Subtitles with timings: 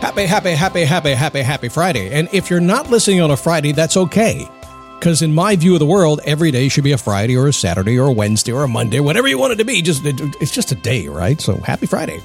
[0.00, 2.10] Happy, happy, happy, happy, happy, happy Friday.
[2.10, 4.48] And if you're not listening on a Friday, that's okay.
[4.98, 7.52] Because in my view of the world, every day should be a Friday or a
[7.52, 9.82] Saturday or a Wednesday or a Monday, whatever you want it to be.
[9.82, 11.40] Just it's just a day, right?
[11.40, 12.20] So happy Friday.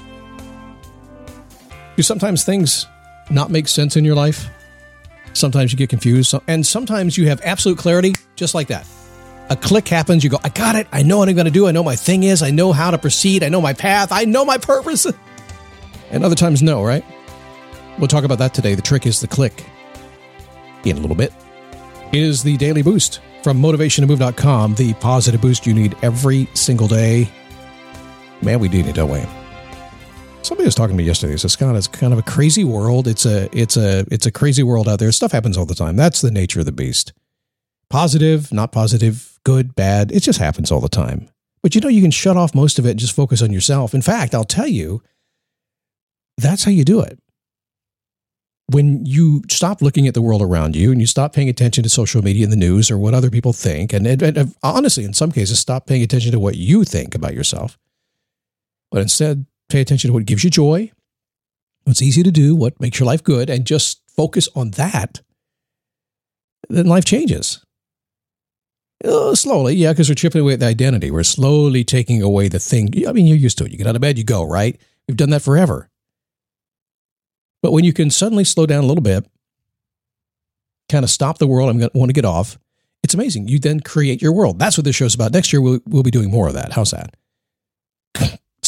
[1.96, 2.86] Do sometimes things
[3.30, 4.48] not make sense in your life?
[5.32, 8.86] Sometimes you get confused, and sometimes you have absolute clarity, just like that.
[9.48, 10.86] A click happens, you go, I got it.
[10.92, 11.66] I know what I'm going to do.
[11.66, 12.42] I know my thing is.
[12.42, 13.42] I know how to proceed.
[13.42, 14.08] I know my path.
[14.12, 15.06] I know my purpose.
[16.08, 17.04] And other times, no, right?
[17.98, 18.76] We'll talk about that today.
[18.76, 19.64] The trick is the click
[20.84, 21.32] in a little bit.
[22.12, 27.28] It is the daily boost from motivationtomove.com, the positive boost you need every single day.
[28.40, 29.24] Man, we need, don't we?
[30.46, 31.32] Somebody was talking to me yesterday.
[31.32, 33.08] He says, Scott, it's kind of a crazy world.
[33.08, 35.10] It's a it's a it's a crazy world out there.
[35.10, 35.96] Stuff happens all the time.
[35.96, 37.12] That's the nature of the beast.
[37.90, 40.12] Positive, not positive, good, bad.
[40.12, 41.28] It just happens all the time.
[41.64, 43.92] But you know, you can shut off most of it and just focus on yourself.
[43.92, 45.02] In fact, I'll tell you,
[46.38, 47.18] that's how you do it
[48.68, 51.90] when you stop looking at the world around you and you stop paying attention to
[51.90, 55.12] social media and the news or what other people think, and, and, and, honestly, in
[55.12, 57.78] some cases, stop paying attention to what you think about yourself,
[58.92, 60.90] but instead pay attention to what gives you joy,
[61.84, 65.20] what's easy to do, what makes your life good, and just focus on that,
[66.68, 67.64] then life changes.
[69.04, 71.10] Uh, slowly, yeah, because we're chipping away at the identity.
[71.10, 72.90] We're slowly taking away the thing.
[73.06, 73.72] I mean, you're used to it.
[73.72, 74.80] You get out of bed, you go, right?
[75.06, 75.90] We've done that forever.
[77.62, 79.26] But when you can suddenly slow down a little bit,
[80.88, 82.58] kind of stop the world, I'm going to want to get off,
[83.02, 83.48] it's amazing.
[83.48, 84.58] You then create your world.
[84.58, 85.32] That's what this show's about.
[85.32, 86.72] Next year, we'll, we'll be doing more of that.
[86.72, 87.14] How's that?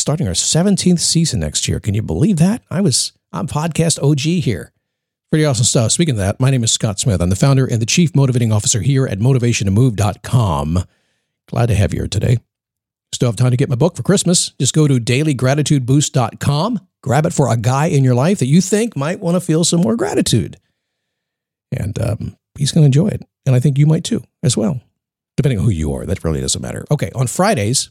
[0.09, 1.81] Starting our 17th season next year.
[1.81, 2.63] Can you believe that?
[2.71, 4.73] I was, I'm podcast OG here.
[5.31, 5.93] Pretty awesome stuff.
[5.93, 7.21] Speaking of that, my name is Scott Smith.
[7.21, 10.79] I'm the founder and the chief motivating officer here at motivationtomove.com.
[11.49, 12.39] Glad to have you here today.
[13.13, 14.55] Still have time to get my book for Christmas.
[14.59, 18.97] Just go to dailygratitudeboost.com Grab it for a guy in your life that you think
[18.97, 20.57] might want to feel some more gratitude.
[21.71, 23.29] And um, he's going to enjoy it.
[23.45, 24.81] And I think you might too, as well,
[25.37, 26.07] depending on who you are.
[26.07, 26.87] That really doesn't matter.
[26.91, 27.91] Okay, on Fridays,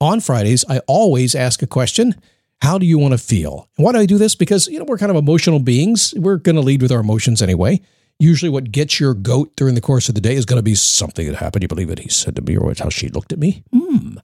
[0.00, 2.14] on Fridays, I always ask a question
[2.62, 3.68] How do you want to feel?
[3.76, 4.34] Why do I do this?
[4.34, 6.14] Because, you know, we're kind of emotional beings.
[6.16, 7.80] We're going to lead with our emotions anyway.
[8.18, 10.74] Usually, what gets your goat during the course of the day is going to be
[10.74, 11.62] something that happened.
[11.62, 12.00] You believe it?
[12.00, 13.62] He said to me, or how she looked at me.
[13.72, 14.16] Hmm.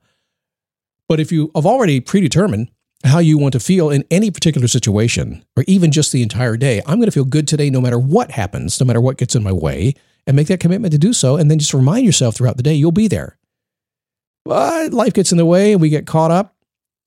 [1.08, 2.70] But if you have already predetermined
[3.04, 6.80] how you want to feel in any particular situation, or even just the entire day.
[6.86, 9.42] I'm going to feel good today no matter what happens, no matter what gets in
[9.42, 9.94] my way,
[10.26, 11.36] and make that commitment to do so.
[11.36, 13.36] And then just remind yourself throughout the day you'll be there.
[14.44, 16.54] But life gets in the way and we get caught up.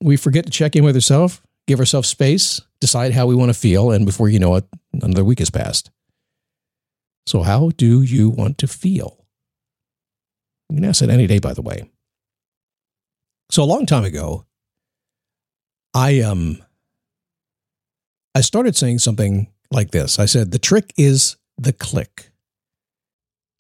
[0.01, 3.59] We forget to check in with ourselves, give ourselves space, decide how we want to
[3.59, 3.91] feel.
[3.91, 5.91] And before you know it, another week has passed.
[7.25, 9.25] So, how do you want to feel?
[10.69, 11.89] You can ask that any day, by the way.
[13.51, 14.45] So, a long time ago,
[15.93, 16.63] I um
[18.35, 20.19] I started saying something like this.
[20.19, 22.31] I said the trick is the click.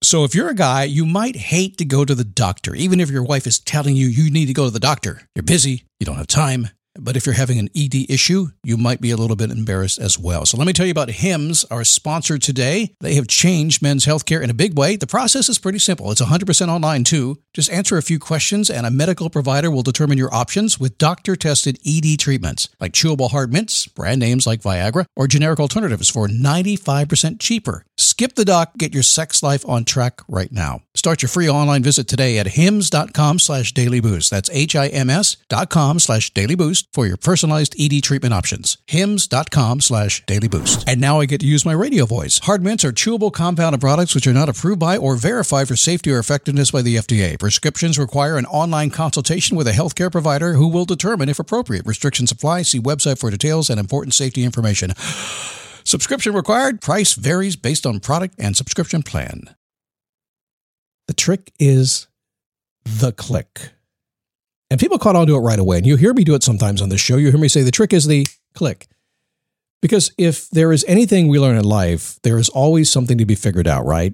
[0.03, 3.09] So if you're a guy, you might hate to go to the doctor, even if
[3.09, 5.23] your wife is telling you you need to go to the doctor.
[5.35, 9.01] You're busy, you don't have time, but if you're having an ED issue, you might
[9.01, 10.45] be a little bit embarrassed as well.
[10.45, 12.95] So let me tell you about HIMS, our sponsor today.
[12.99, 14.95] They have changed men's healthcare in a big way.
[14.95, 16.11] The process is pretty simple.
[16.11, 17.39] It's 100% online too.
[17.53, 21.79] Just answer a few questions and a medical provider will determine your options with doctor-tested
[21.85, 27.39] ED treatments like chewable hard mints, brand names like Viagra, or generic alternatives for 95%
[27.39, 27.83] cheaper.
[27.97, 30.81] Skip the doc, get your sex life on track right now.
[30.93, 34.29] Start your free online visit today at hims.com slash dailyboost.
[34.29, 38.77] That's H-I-M-S dot com slash dailyboost for your personalized ED treatment options.
[38.87, 40.87] HIMS.com slash daily boost.
[40.87, 42.39] And now I get to use my radio voice.
[42.39, 46.11] Hard mints are chewable compounded products which are not approved by or verified for safety
[46.11, 47.39] or effectiveness by the FDA.
[47.39, 51.85] Prescriptions require an online consultation with a healthcare provider who will determine if appropriate.
[51.85, 52.63] Restrictions apply.
[52.63, 54.93] See website for details and important safety information.
[55.83, 56.81] Subscription required.
[56.81, 59.55] Price varies based on product and subscription plan.
[61.07, 62.07] The trick is
[62.83, 63.71] the click.
[64.69, 65.77] And people caught on to it right away.
[65.77, 67.17] And you hear me do it sometimes on this show.
[67.17, 68.87] You hear me say the trick is the click.
[69.81, 73.35] Because if there is anything we learn in life, there is always something to be
[73.35, 74.13] figured out, right?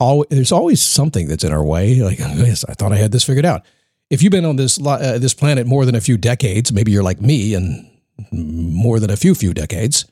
[0.00, 1.96] Always, there's always something that's in our way.
[1.96, 3.62] Like, yes, I thought I had this figured out.
[4.10, 7.02] If you've been on this uh, this planet more than a few decades, maybe you're
[7.02, 7.90] like me and
[8.32, 10.06] more than a few few decades.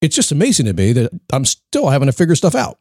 [0.00, 2.78] It's just amazing to me that I'm still having to figure stuff out.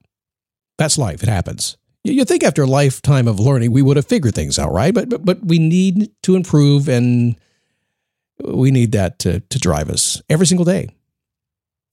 [0.79, 1.21] That's life.
[1.21, 1.77] It happens.
[2.03, 4.93] You think after a lifetime of learning, we would have figured things out, right?
[4.93, 7.35] But but, but we need to improve, and
[8.43, 10.89] we need that to to drive us every single day.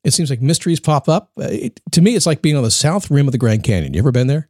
[0.04, 1.32] It seems like mysteries pop up.
[1.38, 3.92] Uh, it, to me, it's like being on the south rim of the Grand Canyon.
[3.92, 4.48] You ever been there?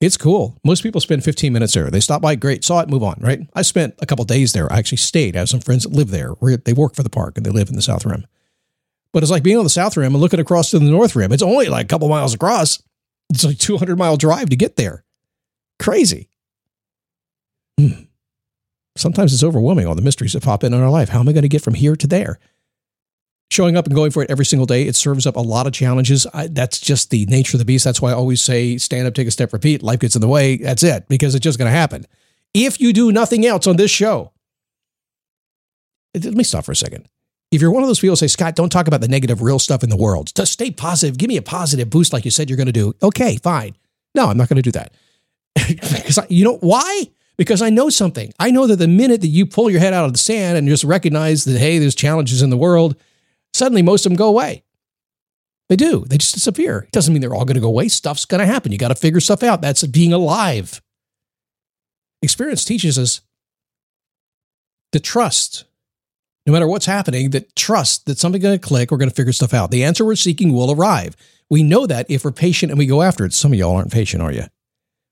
[0.00, 0.58] It's cool.
[0.62, 1.90] Most people spend 15 minutes there.
[1.90, 3.40] They stop by, great, saw it, move on, right?
[3.54, 4.70] I spent a couple days there.
[4.70, 5.36] I actually stayed.
[5.36, 6.34] I have some friends that live there.
[6.64, 8.26] They work for the park and they live in the South Rim.
[9.12, 11.32] But it's like being on the South Rim and looking across to the North Rim.
[11.32, 12.82] It's only like a couple miles across.
[13.30, 15.04] It's like 200 mile drive to get there.
[15.78, 16.28] Crazy.
[17.78, 18.04] Hmm.
[18.96, 21.10] Sometimes it's overwhelming, all the mysteries that pop in in our life.
[21.10, 22.38] How am I going to get from here to there?
[23.50, 25.72] showing up and going for it every single day, it serves up a lot of
[25.72, 26.26] challenges.
[26.34, 27.84] I, that's just the nature of the beast.
[27.84, 29.82] That's why I always say stand up, take a step, repeat.
[29.82, 30.56] Life gets in the way.
[30.56, 32.06] That's it, because it's just going to happen.
[32.54, 34.32] If you do nothing else on this show,
[36.14, 37.08] let me stop for a second.
[37.52, 39.84] If you're one of those people say, Scott, don't talk about the negative, real stuff
[39.84, 40.32] in the world.
[40.34, 41.16] Just stay positive.
[41.16, 42.92] Give me a positive boost like you said you're going to do.
[43.02, 43.76] Okay, fine.
[44.14, 44.92] No, I'm not going to do that.
[45.68, 47.04] because you know why?
[47.36, 48.32] Because I know something.
[48.38, 50.66] I know that the minute that you pull your head out of the sand and
[50.66, 52.96] just recognize that, hey, there's challenges in the world,
[53.52, 54.64] suddenly most of them go away.
[55.68, 56.04] They do.
[56.06, 56.80] They just disappear.
[56.80, 57.88] It doesn't mean they're all going to go away.
[57.88, 58.72] Stuff's going to happen.
[58.72, 59.60] You got to figure stuff out.
[59.60, 60.80] That's being alive.
[62.22, 63.20] Experience teaches us
[64.92, 65.64] to trust,
[66.46, 68.90] no matter what's happening, that trust that something's going to click.
[68.90, 69.70] We're going to figure stuff out.
[69.70, 71.16] The answer we're seeking will arrive.
[71.50, 73.32] We know that if we're patient and we go after it.
[73.32, 74.44] Some of y'all aren't patient, are you?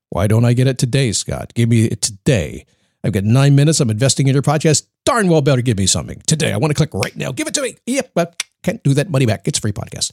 [0.09, 1.53] Why don't I get it today, Scott?
[1.53, 2.65] Give me it today.
[3.03, 3.79] I've got nine minutes.
[3.81, 4.87] I'm investing in your podcast.
[5.03, 6.53] Darn well better give me something today.
[6.53, 7.31] I want to click right now.
[7.31, 7.75] Give it to me.
[7.85, 9.47] Yep, can't do that money back.
[9.47, 10.11] It's a free podcast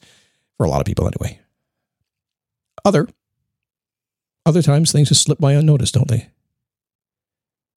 [0.58, 1.40] for a lot of people anyway.
[2.84, 3.08] Other
[4.44, 6.28] other times things just slip by unnoticed, don't they?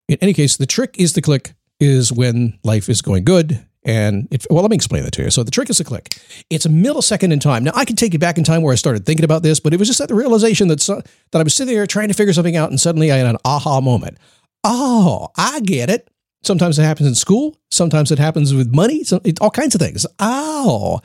[0.08, 3.66] In any case, the trick is to click is when life is going good.
[3.84, 5.30] And it, well, let me explain that to you.
[5.30, 6.18] So the trick is the click.
[6.50, 7.64] It's a millisecond in time.
[7.64, 9.74] Now I can take you back in time where I started thinking about this, but
[9.74, 11.02] it was just at the realization that so,
[11.32, 13.38] that I was sitting there trying to figure something out, and suddenly I had an
[13.46, 14.18] aha moment.
[14.64, 16.10] Oh, I get it.
[16.44, 17.58] Sometimes it happens in school.
[17.70, 19.04] Sometimes it happens with money.
[19.04, 20.06] So it, all kinds of things.
[20.20, 21.02] Oh,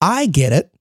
[0.00, 0.72] I get it.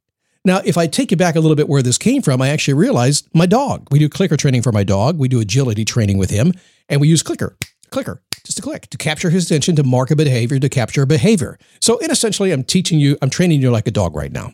[0.46, 2.74] Now, if I take you back a little bit where this came from, I actually
[2.74, 3.88] realized my dog.
[3.92, 5.18] We do clicker training for my dog.
[5.18, 6.54] We do agility training with him,
[6.90, 7.56] and we use clicker,
[7.92, 11.08] clicker, just a click to capture his attention, to mark a behavior, to capture a
[11.08, 11.58] behavior.
[11.80, 14.54] So, in essentially, I'm teaching you, I'm training you like a dog right now.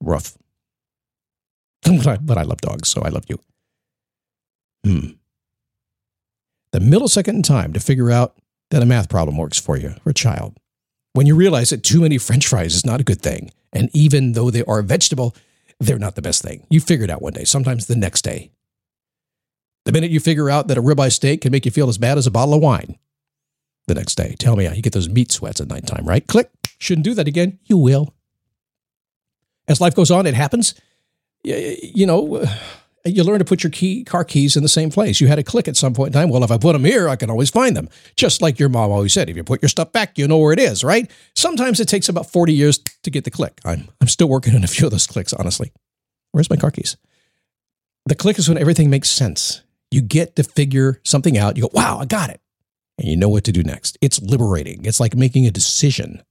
[0.00, 0.36] Rough.
[1.84, 3.38] but I love dogs, so I love you.
[4.84, 5.08] Hmm
[6.72, 8.36] the millisecond in time to figure out
[8.70, 10.56] that a math problem works for you or a child.
[11.12, 14.32] When you realize that too many french fries is not a good thing, and even
[14.32, 15.34] though they are a vegetable,
[15.80, 16.66] they're not the best thing.
[16.70, 18.50] You figure it out one day, sometimes the next day.
[19.88, 22.18] The minute you figure out that a ribeye steak can make you feel as bad
[22.18, 22.98] as a bottle of wine,
[23.86, 26.26] the next day, tell me, how you get those meat sweats at nighttime, right?
[26.26, 26.50] Click.
[26.76, 27.58] Shouldn't do that again.
[27.64, 28.12] You will.
[29.66, 30.74] As life goes on, it happens.
[31.42, 32.54] You know, uh,
[33.06, 35.22] you learn to put your key car keys in the same place.
[35.22, 36.28] You had to click at some point in time.
[36.28, 37.88] Well, if I put them here, I can always find them.
[38.14, 40.52] Just like your mom always said, if you put your stuff back, you know where
[40.52, 41.10] it is, right?
[41.34, 43.58] Sometimes it takes about 40 years to get the click.
[43.64, 45.72] I'm, I'm still working on a few of those clicks, honestly.
[46.32, 46.98] Where's my car keys?
[48.04, 49.62] The click is when everything makes sense.
[49.90, 51.56] You get to figure something out.
[51.56, 52.40] You go, wow, I got it.
[52.98, 53.96] And you know what to do next.
[54.00, 54.84] It's liberating.
[54.84, 56.22] It's like making a decision.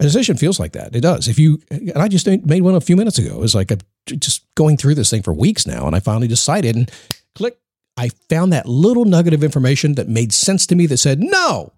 [0.00, 0.94] A decision feels like that.
[0.94, 1.28] It does.
[1.28, 3.42] If you, and I just made one a few minutes ago.
[3.42, 6.76] It's like I'm just going through this thing for weeks now, and I finally decided
[6.76, 6.90] and
[7.34, 7.58] click.
[7.96, 11.72] I found that little nugget of information that made sense to me that said, no,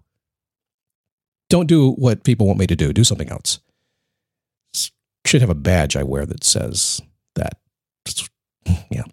[1.49, 2.93] don't do what people want me to do.
[2.93, 3.59] Do something else.
[5.25, 7.01] Should have a badge I wear that says
[7.35, 7.59] that.
[8.91, 9.03] Yeah.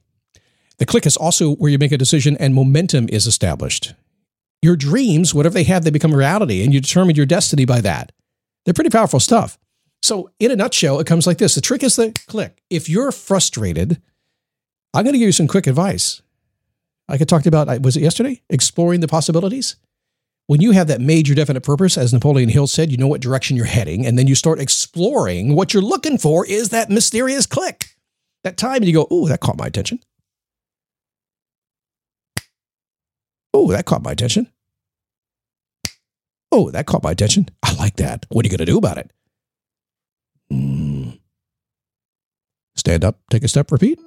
[0.79, 3.95] The click is also where you make a decision and momentum is established.
[4.63, 8.13] Your dreams, whatever they have, they become reality, and you determine your destiny by that.
[8.65, 9.59] They're pretty powerful stuff.
[10.03, 12.63] So, in a nutshell, it comes like this the trick is the click.
[12.71, 14.01] If you're frustrated,
[14.95, 16.23] I'm going to give you some quick advice.
[17.09, 18.43] Like I talked about, was it yesterday?
[18.51, 19.77] Exploring the possibilities.
[20.49, 23.57] when you have that major definite purpose, as Napoleon Hill said, you know what direction
[23.57, 27.95] you're heading, and then you start exploring what you're looking for is that mysterious click.
[28.45, 30.01] That time and you go, oh, that caught my attention.
[33.55, 34.51] Oh, that caught my attention.
[36.51, 37.49] Oh, that caught my attention.
[37.63, 38.27] I like that.
[38.29, 39.13] What are you going to do about it?
[40.53, 41.19] Mm.
[42.77, 43.99] Stand up, take a step, repeat.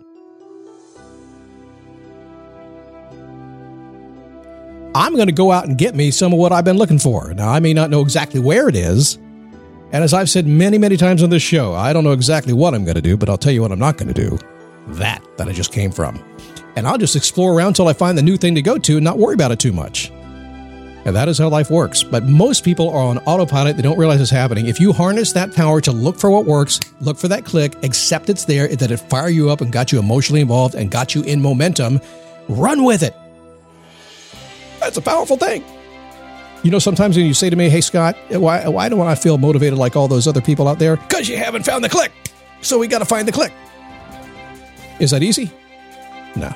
[4.94, 7.34] I'm going to go out and get me some of what I've been looking for.
[7.34, 9.16] Now, I may not know exactly where it is.
[9.94, 12.74] And as I've said many, many times on this show, I don't know exactly what
[12.74, 14.38] I'm going to do, but I'll tell you what I'm not going to do.
[14.88, 16.22] That that I just came from.
[16.76, 19.04] And I'll just explore around until I find the new thing to go to and
[19.04, 20.12] not worry about it too much.
[21.04, 22.04] And that is how life works.
[22.04, 23.76] But most people are on autopilot.
[23.76, 24.68] They don't realize it's happening.
[24.68, 28.30] If you harness that power to look for what works, look for that click, accept
[28.30, 31.24] it's there, that it fire you up and got you emotionally involved and got you
[31.24, 32.00] in momentum,
[32.48, 33.16] run with it.
[34.80, 35.64] That's a powerful thing.
[36.64, 39.40] You know, sometimes when you say to me, hey, Scott, why, why don't I feel
[39.40, 40.98] motivated like all those other people out there?
[40.98, 42.12] Because you haven't found the click.
[42.62, 43.52] So we got to find the click.
[45.00, 45.50] Is that easy?
[46.36, 46.54] No.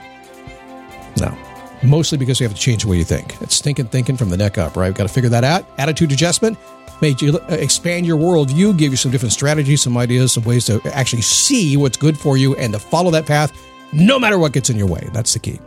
[1.20, 1.38] No
[1.86, 3.40] mostly because you have to change the way you think.
[3.42, 4.88] It's stinking thinking from the neck up, right?
[4.88, 5.68] We've got to figure that out.
[5.78, 6.58] Attitude adjustment
[7.02, 10.66] made you uh, expand your worldview, give you some different strategies, some ideas, some ways
[10.66, 13.52] to actually see what's good for you and to follow that path
[13.94, 15.08] no matter what gets in your way.
[15.14, 15.60] That's the key.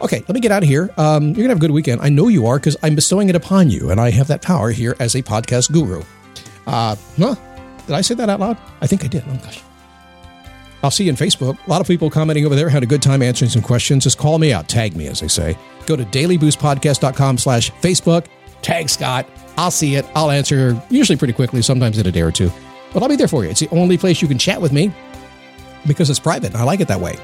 [0.00, 0.90] Okay, let me get out of here.
[0.96, 2.00] Um, you're going to have a good weekend.
[2.02, 4.70] I know you are because I'm bestowing it upon you, and I have that power
[4.70, 6.02] here as a podcast guru.
[6.66, 7.34] Uh, huh?
[7.86, 8.58] Did I say that out loud?
[8.80, 9.24] I think I did.
[9.26, 9.62] Oh, gosh.
[10.84, 11.58] I'll see you in Facebook.
[11.66, 12.68] A lot of people commenting over there.
[12.68, 14.04] Had a good time answering some questions.
[14.04, 14.68] Just call me out.
[14.68, 15.56] Tag me, as they say.
[15.86, 18.26] Go to dailyboostpodcast.com slash Facebook.
[18.60, 19.26] Tag Scott.
[19.56, 20.04] I'll see it.
[20.14, 22.50] I'll answer usually pretty quickly, sometimes in a day or two.
[22.92, 23.50] But I'll be there for you.
[23.50, 24.92] It's the only place you can chat with me
[25.86, 26.54] because it's private.
[26.54, 27.16] I like it that way.